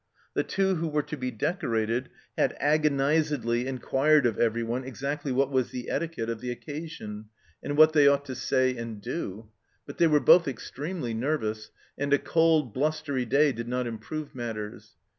The 0.33 0.41
two 0.43 0.77
who 0.77 0.87
were 0.87 1.03
to 1.03 1.15
be 1.15 1.29
decorated 1.29 2.09
had 2.35 2.57
agonisedly 2.59 3.65
inquired 3.67 4.25
of 4.25 4.39
everyone 4.39 4.83
exactly 4.83 5.31
what 5.31 5.51
was 5.51 5.69
the 5.69 5.91
etiquette 5.91 6.27
of 6.27 6.41
the 6.41 6.47
SHELLED 6.47 6.57
OUT 6.57 6.65
209 6.65 6.85
occasion, 6.85 7.25
and 7.61 7.77
what 7.77 7.93
they 7.93 8.07
ought 8.07 8.25
to 8.25 8.33
say 8.33 8.75
and 8.75 8.99
do; 8.99 9.49
but 9.85 9.99
they 9.99 10.07
were 10.07 10.19
both 10.19 10.47
extremely 10.47 11.13
nervous, 11.13 11.69
and 11.99 12.11
a 12.13 12.17
cold, 12.17 12.73
blustery 12.73 13.25
day 13.25 13.51
did 13.51 13.67
not 13.67 13.85
improve 13.85 14.33
matters. 14.33 14.93